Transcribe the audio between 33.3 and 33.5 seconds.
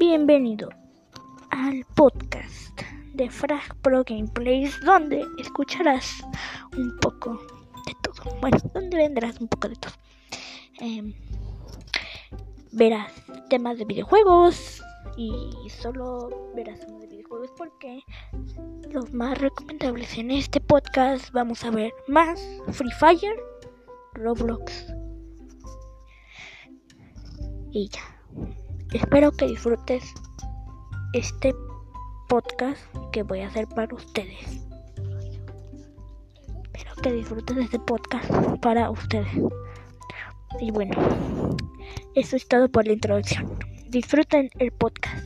a